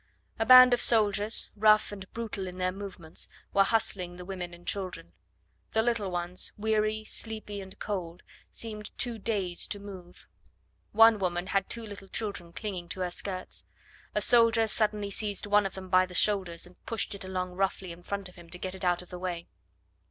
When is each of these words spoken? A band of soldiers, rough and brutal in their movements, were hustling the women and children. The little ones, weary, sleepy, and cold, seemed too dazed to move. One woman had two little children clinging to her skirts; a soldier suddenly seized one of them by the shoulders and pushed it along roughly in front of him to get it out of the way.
A 0.39 0.47
band 0.47 0.73
of 0.73 0.81
soldiers, 0.81 1.51
rough 1.55 1.91
and 1.91 2.11
brutal 2.11 2.47
in 2.47 2.57
their 2.57 2.71
movements, 2.71 3.29
were 3.53 3.61
hustling 3.63 4.15
the 4.15 4.25
women 4.25 4.51
and 4.51 4.65
children. 4.65 5.13
The 5.73 5.83
little 5.83 6.09
ones, 6.09 6.51
weary, 6.57 7.03
sleepy, 7.03 7.61
and 7.61 7.77
cold, 7.77 8.23
seemed 8.49 8.97
too 8.97 9.19
dazed 9.19 9.71
to 9.73 9.79
move. 9.79 10.25
One 10.91 11.19
woman 11.19 11.45
had 11.45 11.69
two 11.69 11.83
little 11.85 12.07
children 12.07 12.51
clinging 12.51 12.89
to 12.89 13.01
her 13.01 13.11
skirts; 13.11 13.65
a 14.15 14.21
soldier 14.21 14.65
suddenly 14.65 15.11
seized 15.11 15.45
one 15.45 15.67
of 15.67 15.75
them 15.75 15.87
by 15.87 16.07
the 16.07 16.15
shoulders 16.15 16.65
and 16.65 16.83
pushed 16.87 17.13
it 17.13 17.23
along 17.23 17.51
roughly 17.51 17.91
in 17.91 18.01
front 18.01 18.27
of 18.27 18.33
him 18.33 18.49
to 18.49 18.57
get 18.57 18.73
it 18.73 18.83
out 18.83 19.03
of 19.03 19.11
the 19.11 19.19
way. 19.19 19.45